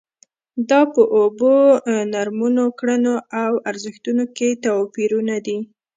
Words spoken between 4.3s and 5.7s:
کې توپیرونه دي.